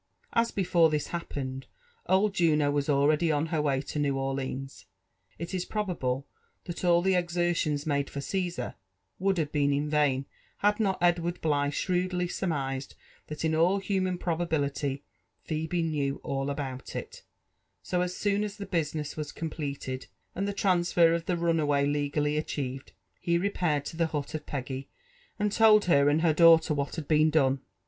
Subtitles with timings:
[0.33, 1.67] As before this happened
[2.09, 4.87] old Juno was already on her way la New Orleans,
[5.37, 6.23] it is probid)Ie
[6.63, 8.73] that aU the exertions UMde for Cttsar
[9.19, 10.25] would have been in vain
[10.57, 12.95] had not Edw«rd Bligh shrewdly sermised
[13.27, 15.03] that in M human probability
[15.43, 17.21] Phebe knew all about it;
[17.83, 22.41] so as soon as the busiaess was completed and the transfer of the runaway legally
[22.41, 22.89] aehieved,
[23.19, 24.89] he repaired to the hut of Peggy,
[25.37, 27.59] and told her and her daughter what had been done.